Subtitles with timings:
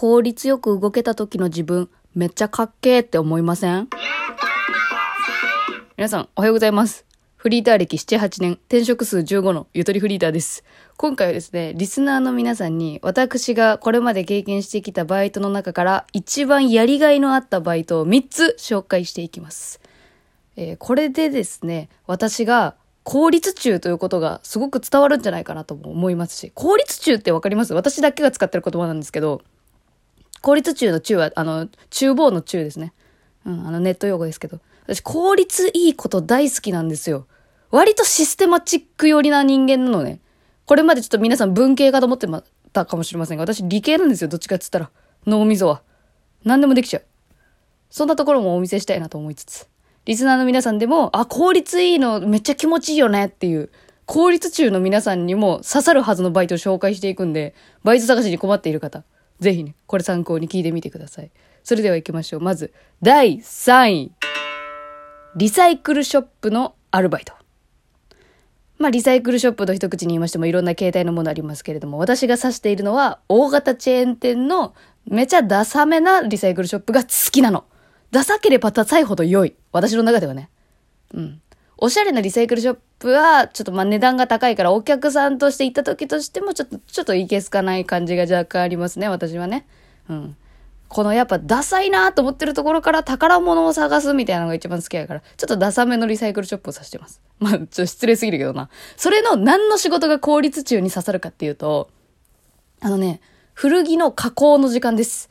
[0.00, 3.88] 効率よく動けた時の自分、めっちゃかっけーって思いません？
[5.96, 7.04] 皆さん、おはようございます。
[7.36, 10.62] フリーター歴7、8年、転職数15のゆとりフリーターです。
[10.98, 19.80] 今回はですね、リスナーの皆さんに、私がこれまで経験してきたバイトの中から、一番やりがいのあったバイトを3つ紹介していきます。
[20.54, 27.74] えーこれでですね、私が効率中ということがすごく伝わるんじゃないかなとも思いますし、効率中ってわかります？
[27.74, 29.42] 私だけが使ってる言葉なんですけど、
[30.40, 32.92] 効率中の中は、あの、厨房の中ですね。
[33.44, 34.60] うん、あの、ネット用語ですけど。
[34.86, 37.26] 私、効率いいこと大好きなんですよ。
[37.70, 40.20] 割とシステマチック寄りな人間なのね。
[40.64, 42.42] これまでちょっと皆さん文系かと思ってま
[42.72, 44.28] たかもしれませんが、私理系なんですよ。
[44.28, 44.90] どっちかっつったら。
[45.26, 45.82] 脳みそは。
[46.44, 47.02] 何でもできちゃう。
[47.90, 49.68] そんなところもお見せしたいなと思いつつ。
[50.04, 53.70] リスナーの皆さんでも、あ、効率いいのめっちゃ気持ちいいよねっていう、
[54.06, 59.04] 効率中の皆さんにも刺さるはずのバイトを紹介していくんで、バイト探しに困っている方、
[59.40, 61.30] ぜひね、これ参考に聞いてみてください。
[61.62, 62.40] それでは行きましょう。
[62.40, 64.12] まず、第3位。
[65.36, 67.34] リサイクルショップのアルバイト。
[68.78, 74.74] まあ、リサイクルショップの一口に言いましてもいろんな形態のものありますけれども、私が指しているのは、大型チェーン店の
[75.06, 77.64] めちゃダサめなリサイクルショップが好きなの。
[78.10, 79.54] ダサければダサいほど良い。
[79.72, 80.48] 私の中ではね。
[81.12, 81.42] うん。
[81.78, 89.64] おしゃれなリサイクルショップは、ちょっとまあ値段が高いから、お客さんとして行った時としても、ちょっと、ちょっといけすかない感じが若干ありますね、私はね。
[90.08, 90.36] うん。
[90.88, 97.20] このやっぱダサいなと思ってるところから宝物を探すみたいなのが一番好きやから、ちょっとダサめのリサイクルショップを指してます。
[97.38, 98.70] まあ、ちょっと失礼すぎるけどな。
[98.96, 101.90] それの何の仕事が効率中に刺さるかっていうと、
[102.80, 103.20] あのね、
[103.52, 105.30] 古着の加工の時間です。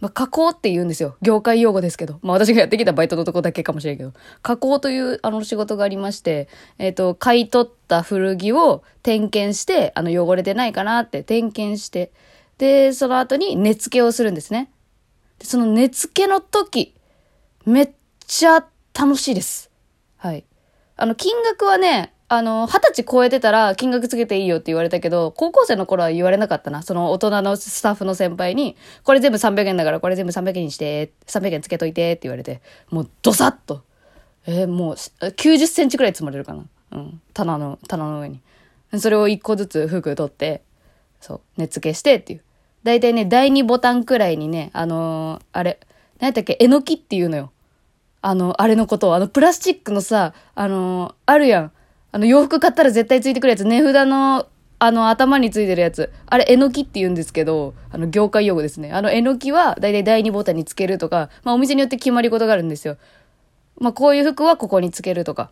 [0.00, 1.16] まあ、加工って言うんですよ。
[1.22, 2.18] 業界用語ですけど。
[2.22, 4.12] まあ私がやってきたバイトのとこだけかもしれんけど。
[4.42, 12.12] 加工というあの仕事がありまして、えっ、と、買い取った古着を点検して、あの汚れてないかなって点検して、
[12.58, 14.70] で、その後に値付けをするんですね。
[15.38, 16.94] でその値付けの時、
[17.64, 17.90] めっ
[18.26, 19.70] ちゃ楽しいです。
[20.16, 20.44] はい。
[20.96, 26.82] あの、金額はね、あの、二十歳超えてたら金額つけていいよって言われたけど、高校生の頃は言われなかったな。
[26.82, 33.82] その大人のスタッフの先輩に、これ全部300円だからこれ全部300円にして、300円つけといてって言われて、もうドサッと。
[34.48, 36.64] えーもう90センチくらい積まれるかな。
[36.92, 37.20] うん。
[37.32, 38.40] 棚の、棚の上に。
[38.98, 40.62] それを一個ずつ服取って、
[41.20, 42.42] そう、値付けしてっていう。
[42.82, 45.78] だいたいね、第2ボタンくらいにね、あのーあれ、
[46.18, 47.52] 何やったっけ、えのきっていうのよ。
[48.22, 51.72] あの、あれのことを、あの、プラスチックのさ、あのーあるやん。
[52.16, 54.46] あの、洋服買ったら絶対ついてくるやつ、値札の、
[54.78, 56.10] あの、頭についてるやつ。
[56.24, 58.90] あれ、えのきって言うんですけど、あの、業界用語ですね。
[58.90, 62.96] あの、えのきは、だいたい第2ボタンにつけるとか、まあ、お店によって決まり事があるんですよ。
[63.78, 65.50] まあ、こういう服はここにつけるとか。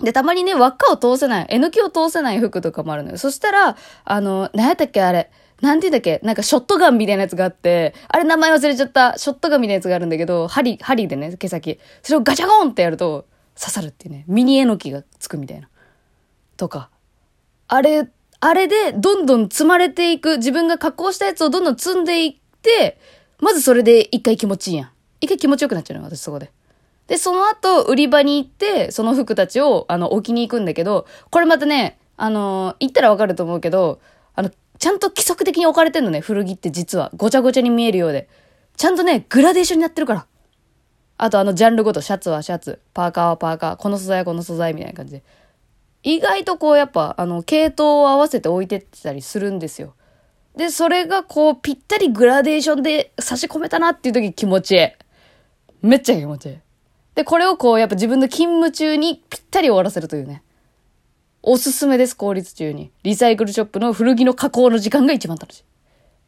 [0.00, 3.18] で、たまにね、輪っかを通せない、えのきを通せない服とかもあるのよ。
[3.18, 3.76] そしたら、
[4.06, 5.30] あの、何やったっけ、あれ。
[5.60, 9.18] なんて言うんだっけなんかショットガンみたいなやつがあって、あれ名前忘れちゃった。
[9.18, 11.78] ショットガンみたいなやつがあるんだけど、針、針でね、毛先。
[12.02, 13.26] それをガチャゴンってやると、
[13.58, 14.24] 刺さるっていうね。
[14.28, 15.68] ミニえのきがつくみたいな。
[16.56, 16.90] とか。
[17.68, 18.08] あれ、
[18.40, 22.98] あれでどんどん積まれていく、自分が加工したやつをどんどん積んでいって、
[23.38, 24.90] まずそれで一回気持ちいいやん。
[25.20, 26.50] 一回気持ちよくなっちゃうのよ、私そこで。
[27.06, 34.00] で、その後、売り場に行って、その服たちを、あの、置きに行くんだけど、これまたね、あの行ったらわかると思うけど、
[34.34, 37.10] あの、ちゃんと規則的に置かれてんのね、古着って実は。
[37.16, 38.28] ごちゃごちゃに見えるようで。
[38.76, 40.26] ちゃんとね、グラデーションになってるから。
[41.18, 45.22] あと、あの、ジャンルごと、シャツはシャツ、パーカーはパーカー、この素材はこの素材みたいな感じで。
[46.02, 49.94] 意外とこう、やっぱ、あの、系統を合わせて置いてってたりするんですよ。
[50.56, 54.88] で、それがこう、ぴったりグラデーションで差し込めたなっていう時気持ちいい。
[55.82, 56.58] めっちゃ気持ちいい。
[57.14, 60.42] で、これをこう、やっぱ自分の勤務中にぴったり終わらせるというね。
[61.42, 62.90] おすすめです、効率中に。
[63.04, 65.64] リサイクルショップの古着の加工の時間が一番楽しい。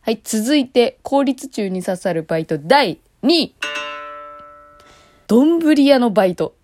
[0.00, 3.54] はい、続いて、効率中に刺さるバイト第2位。
[5.32, 6.54] 丼屋のバイト。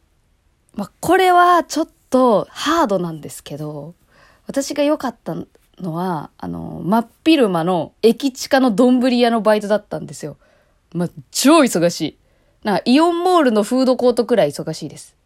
[0.75, 3.95] まあ、これはちょっとハードなんですけど、
[4.47, 5.35] 私が良かった
[5.81, 10.37] のは、あの、真っ昼間の駅地下の丼屋のバイトだったんですよ。
[10.93, 12.19] まあ、超忙しい。
[12.63, 15.17] なイオンモールのフードコートくらい忙しいです。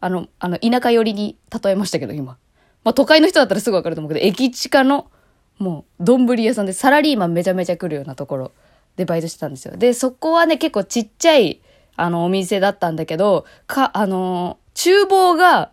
[0.00, 2.36] あの、あの、田舎寄りに例えましたけど、今。
[2.84, 5.10] まあ、都会の人だったらすぐわかると思うけど、駅地下の、
[5.58, 8.52] もう、丼屋さんでサラリーマンめちゃめちゃ来るようなところ
[8.96, 9.74] でバイトしてたんですよ。
[9.78, 11.62] で、そこはね、結構ちっちゃい、
[12.00, 15.70] あの、お店だったんだけど、か、あの厨房が、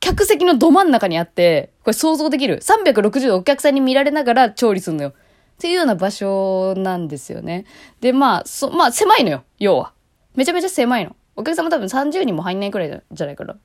[0.00, 5.10] 客席のど真ん中にあって、これ想像できる ?360 度お客さんに見られながら調理するのよ。
[5.10, 7.64] っていうような場所なんですよね。
[8.00, 9.92] で、まあ、そ、まあ、狭いのよ、要は。
[10.36, 11.16] めちゃめちゃ狭いの。
[11.34, 13.56] お客様多分30人も入んないくらいじゃないかな。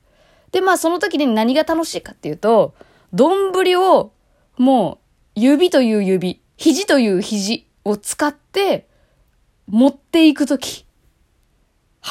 [0.50, 2.74] で、まあ、その時に何が楽しいかっていうと、
[3.12, 4.12] 丼を、
[4.58, 4.98] も
[5.36, 8.88] う、指という指、肘という肘を使って、
[9.68, 10.84] 持っていくとき、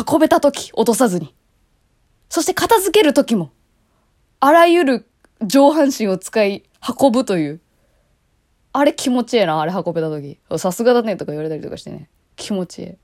[0.10, 1.34] 運べたとき、落とさずに。
[2.30, 3.52] そして片付けるときも、
[4.40, 5.08] あらゆる
[5.42, 6.64] 上半身を使い
[7.00, 7.62] 運ぶという。
[8.76, 10.40] あれ気持ちええな、あれ運べたとき。
[10.58, 12.10] さすがだねとか言われたりとかしてね。
[12.36, 12.96] 気持ちいい。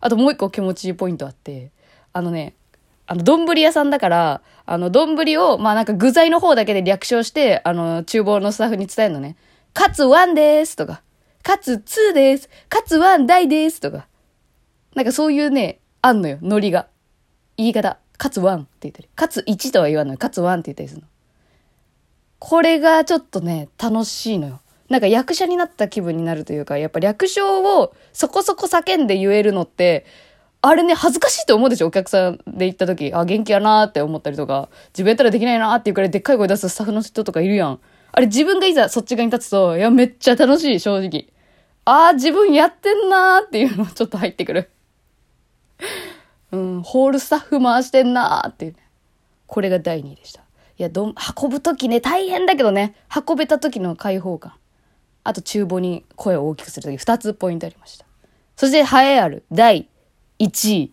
[0.00, 1.72] あともう一個気持ちいいポイントあって、
[2.12, 2.54] あのね、
[3.06, 9.34] あの、丼屋さんだから、あの、丼を、まあなんか具材の方だけで略称して、あの、厨房のスタッフに伝えるのね。
[9.74, 11.02] カツワンですとか、
[11.42, 12.48] カツツーです。
[12.68, 14.06] カツワン大ですとか。
[14.94, 16.88] なんかそういうね、あんのよ、ノリが。
[17.56, 17.98] 言い方。
[18.16, 19.08] カツワンって言ったり。
[19.14, 20.18] カツ1とは言わない。
[20.18, 21.08] カツワンって言ったりするの。
[22.38, 24.60] これがちょっとね、楽しいのよ。
[24.88, 30.04] なんか役者になった気分になるというか、やっぱ略称をそこそこ叫んで言えるのって、
[30.62, 33.12] あれね、恥ずかしいと思うでしょお客さんで行った時。
[33.14, 37.80] あ、元気やなーって思ったりとか、自分やったらできないなーっていうくらいでっかい声出すスタッフの人とかいるやん。
[38.12, 41.28] あれ自分がいざそっち側に立つと、いや、めっちゃ楽しい、正直。
[41.84, 44.70] あー、自分やってんなーっていうのちょっと入ってくる。
[46.52, 48.78] うん、ホールスタッフ回してんなーっていう、ね。
[49.46, 50.40] これが第2位でした。
[50.40, 52.94] いや、ど、運ぶ時ね、大変だけどね、
[53.28, 54.54] 運べた時の解放感。
[55.22, 58.06] あと厨房に声を大きくするとき2つポイントありました。
[58.56, 59.88] そして栄えある第
[60.38, 60.92] 1位。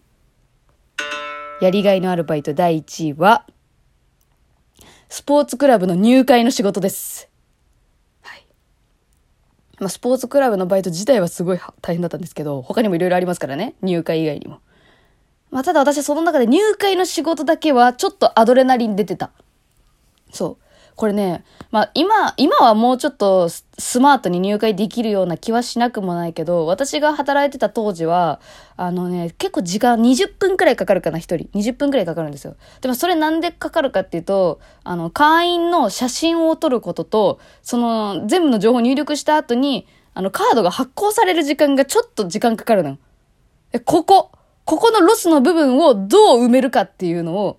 [1.62, 3.46] やりがいのあるバイト第1位は、
[5.10, 7.30] スポーツクラブの入会の仕事です。
[8.22, 8.46] はい。
[9.80, 13.76] まあ、スポーツクラブのバイト自体はすごい大変だったんですけど、他にもいろいろありますからね。
[13.82, 14.60] 入会以外にも。
[15.52, 19.32] まあ、ただ私はその中で入会の仕事だけはちょっとアドレナリン出てた。
[20.32, 20.68] そう。
[20.98, 28.42] これね、まあ今、今はもうちょっとスマートに入会できるような気はしなくもないけど、私が働いてた当時は、
[28.78, 31.50] あのね、結構時間20分くらいかかるかな、一人。
[31.54, 32.56] 20分くらいかかるんですよ。
[32.82, 39.86] でもそれなんでかかるかっていうと、あの、会員の写真を撮ることと、その、全部の情報を入力した後に、
[40.16, 42.98] あの、カードが発行される時間がちょっと時間かかるのよ。
[43.86, 44.32] ここ、
[44.68, 47.58] ここのロスの部分をどう埋めるかっていうのを、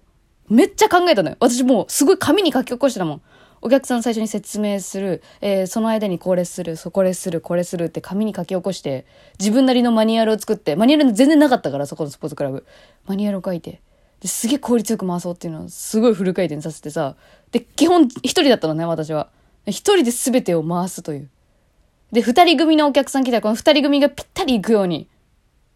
[0.50, 1.36] めっちゃ考えたのよ。
[1.40, 3.22] 私もうすごい紙に書き起こしてたもん。
[3.62, 9.06] お客さん最初に説明する、えー、その間にこれする、そこれする、これするって紙に書き起こして、
[9.40, 12.66] 自分なりのマニュアルを作って、マニュアル全然なかったから、そこのスポーツクラブ。
[13.06, 13.80] マニュアルを書いて、
[14.20, 17.16] ですげえ効率よく回そうっていうのをすごいフル回転させてさ、
[17.52, 19.30] で、基本一人だったのね、私は。
[19.64, 21.30] 一人で全てを回すという。
[22.12, 25.08] で、二人組のお客さん来たら、この二人組がぴったり行くように、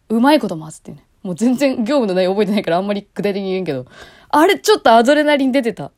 [0.09, 1.05] うまいこと回すっていうね。
[1.23, 3.85] もう全然業務の内容覚えてないからあんまり具体的に言うんけど、
[4.29, 5.91] あれちょっとアドレナリン出てた。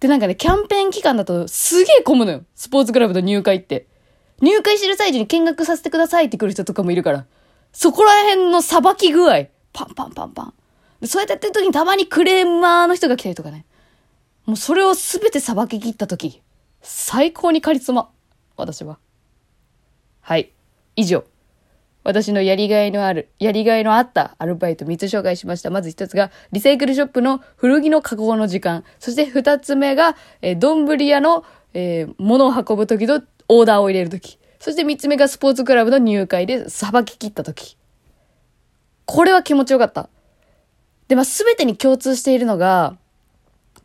[0.00, 2.44] で、なんかね、キャンペーン期間だとすげえ混むのよ。
[2.54, 3.86] スポーツクラブの入会って。
[4.40, 7.26] 入会してる最中に見学させてくださいって来る人とかもいるから、
[7.72, 10.54] そこら辺のさばき具合、パンパンパンパン。
[11.06, 13.64] そうやってやってる時にたまにクレーマーの人が来たりとかね。
[14.44, 16.42] もうそれをすべてさばき切った時、
[16.80, 18.10] 最高にカリスマ。
[18.56, 18.98] 私は。
[20.20, 20.52] はい。
[20.96, 21.24] 以上。
[22.04, 25.70] 私のやりがいのある、やりがいのあったアルバイト3つ紹介しました。
[25.70, 28.84] まず1つが、リサイクルショップの古着の加工の時間。
[28.98, 31.44] そして2つ目が、えー、丼屋の、
[31.74, 34.38] えー、物を運ぶ時とオーダーを入れる時。
[34.58, 37.76] そして3つ目がスポーツクラブの入会でさばき切った時。
[39.06, 40.08] これは気持ちよかった。
[41.08, 42.96] で、まあ、すべてに共通しているのが、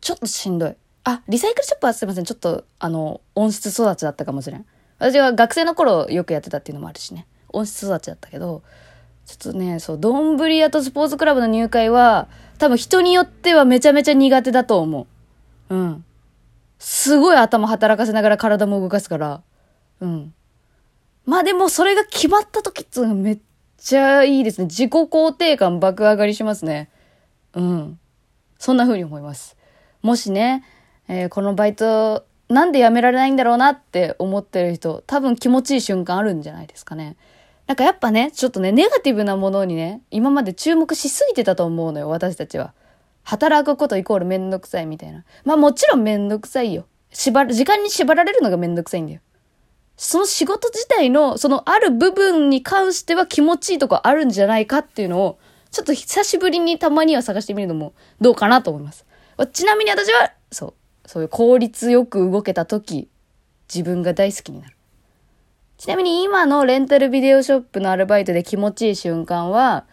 [0.01, 0.75] ちょっとしんどい。
[1.03, 2.25] あ、リサイクルショップはすいません。
[2.25, 4.65] ちょっと、あの、温室育ちだったかもしれん。
[4.99, 7.27] 私は学生の頃よくやってたっていうのもあるしね。
[7.53, 8.61] 温室育ちだったけど、
[9.25, 15.07] ちょっとね、そう、丼屋とスポーツクラブの入会は、多分人によってはめちゃめちゃ苦手だと思
[15.69, 15.75] う。
[15.75, 16.05] うん。
[16.79, 19.41] すごい頭働かせながら体も動かすから。
[20.00, 20.33] うん。
[21.25, 23.39] まあでもそれが決まった時っつうのめっ
[23.77, 24.65] ちゃいいですね。
[24.65, 26.89] 自己肯定感爆上がりしますね。
[27.53, 28.00] うん。
[28.57, 29.57] そんな風に思います。
[30.01, 30.63] もしね、
[31.07, 37.17] えー、このバイト、なんで辞められないんだろうなって思ってる人、多分気持ちいい瞬間あるんじゃないですかね。
[37.67, 42.74] なんかやっぱね、ちょっとね、ネガティブなものにね、今まで注目しすぎてたと思うのよ、私たちは。
[43.24, 45.25] 働くことイコールめんどくさいみたいな。
[45.43, 46.88] まあもちろんめんどくさいよ。
[47.12, 49.19] 縛る、時間に縛られるのがめんどくさいんだよ。
[49.97, 55.38] その仕事自体の、そのある部分に関しては気持ちいいとこあるんじゃないかっていうのを、
[55.69, 59.05] ちょっと久しぶりにたまには探してみるのもどうかなと思います。
[59.51, 60.74] ちなみに私は、そう、
[61.05, 63.09] そういう効率よく動けた時、
[63.67, 64.76] 自分が大好きになる。
[65.77, 69.86] ちなみに今のレンタルビデオショップのアルバイトで気持ちいい瞬間は、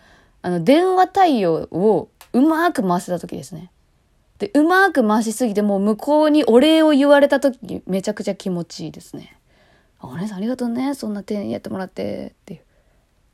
[0.43, 3.71] あの、電話対応をうまく回せた時ですね。
[4.39, 9.39] で、うまく回しすぎてもう向こうにお礼を言われた時めちゃくちゃ気持ちいいですね。
[10.01, 10.95] お姉さんありがとうね。
[10.95, 12.61] そんな丁寧にやってもらってっていう。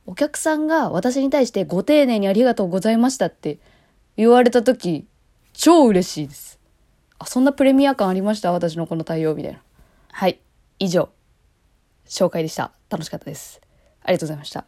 [0.05, 3.59] お客さんが私に対してご丁寧にありがとうございましたって
[4.17, 5.05] 言われた時、
[5.53, 6.59] 超嬉しいです。
[7.17, 8.51] あ、そんなプレミア感ありました？
[8.51, 9.59] 私のこの対応みたいな。
[10.11, 10.39] はい。
[10.79, 11.09] 以上。
[12.11, 12.71] 紹介でした。
[12.89, 13.61] 楽しかったです。
[14.03, 14.65] ありがとうございました。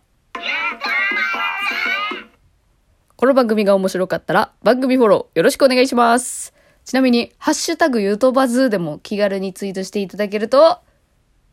[3.17, 6.53] この番組が面白かったら番組フォローよろしくお願いします。
[6.85, 10.79] ちなみに、ハッシュタグユートバズーでも気軽にツイートしていただけると、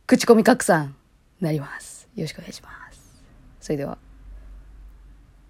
[0.06, 0.96] 口コミ拡散
[1.40, 2.08] になります。
[2.16, 3.22] よろしくお願いします。
[3.60, 4.09] それでは。